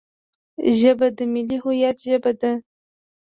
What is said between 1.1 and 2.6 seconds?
د ملي هویت ژبه ده